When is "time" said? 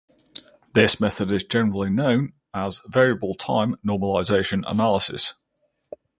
3.35-3.75